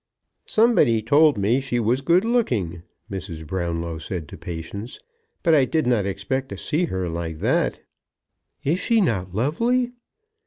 [0.47, 3.45] "Somebody told me she was good looking," Mrs.
[3.45, 4.99] Brownlow said to Patience;
[5.43, 7.81] "but I did not expect to see her like that."
[8.63, 9.91] "Is she not lovely?"